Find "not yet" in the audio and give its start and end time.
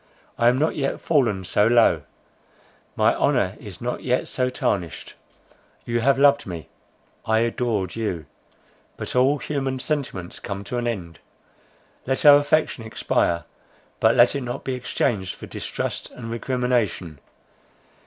0.57-0.99, 3.79-4.27